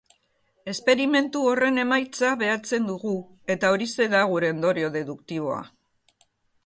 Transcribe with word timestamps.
Esperimentu 0.71 1.43
horren 1.49 1.77
emaitza 1.83 2.31
behatzen 2.41 2.89
dugu, 2.93 3.13
eta 3.57 3.73
horixe 3.75 4.09
da 4.15 4.23
gure 4.33 4.51
ondorio 4.57 4.91
deduktiboa. 4.97 5.61